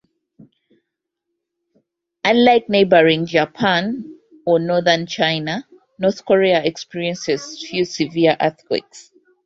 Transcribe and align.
Unlike 2.25 2.69
neighboring 2.69 3.27
Japan 3.27 4.17
or 4.47 4.57
northern 4.57 5.05
China, 5.05 5.67
North 5.99 6.25
Korea 6.25 6.63
experiences 6.63 7.63
few 7.69 7.85
severe 7.85 8.35
earthquakes. 8.41 9.11